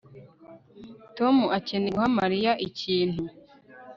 [1.17, 3.23] Tom akeneye guha Mariya ikintu